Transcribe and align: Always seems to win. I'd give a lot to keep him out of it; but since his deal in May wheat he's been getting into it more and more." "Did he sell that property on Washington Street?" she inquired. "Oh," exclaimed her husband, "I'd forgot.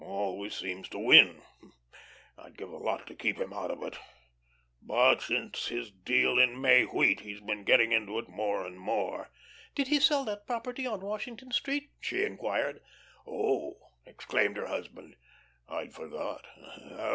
Always 0.03 0.55
seems 0.55 0.89
to 0.89 0.97
win. 0.99 1.43
I'd 2.35 2.57
give 2.57 2.71
a 2.71 2.77
lot 2.77 3.05
to 3.05 3.13
keep 3.13 3.37
him 3.39 3.53
out 3.53 3.69
of 3.69 3.83
it; 3.83 3.99
but 4.81 5.21
since 5.21 5.67
his 5.67 5.91
deal 5.91 6.39
in 6.39 6.59
May 6.59 6.85
wheat 6.85 7.19
he's 7.19 7.39
been 7.39 7.63
getting 7.63 7.91
into 7.91 8.17
it 8.17 8.27
more 8.27 8.65
and 8.65 8.79
more." 8.79 9.29
"Did 9.75 9.89
he 9.89 9.99
sell 9.99 10.25
that 10.25 10.47
property 10.47 10.87
on 10.87 11.01
Washington 11.01 11.51
Street?" 11.51 11.91
she 11.99 12.23
inquired. 12.25 12.81
"Oh," 13.27 13.75
exclaimed 14.07 14.57
her 14.57 14.65
husband, 14.65 15.17
"I'd 15.69 15.93
forgot. 15.93 16.45